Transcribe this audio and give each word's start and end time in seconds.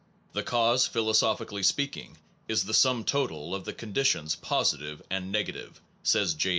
The 0.33 0.41
cause, 0.41 0.87
philosophically 0.87 1.61
speaking, 1.61 2.17
is 2.47 2.63
the 2.63 2.73
sum 2.73 3.03
total 3.03 3.53
of 3.53 3.65
the 3.65 3.73
conditions 3.73 4.33
positive 4.35 5.03
and 5.11 5.31
negative, 5.31 5.79
says 6.01 6.33
J. 6.33 6.49